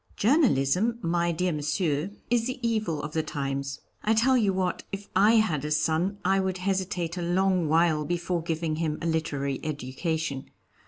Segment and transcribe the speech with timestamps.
[0.15, 3.81] _)Journalism, my dear Monsieur, is the evil of the times.
[4.03, 8.03] I tell you what, if I had a son, I would hesitate a long while
[8.03, 10.49] before giving him a literary education.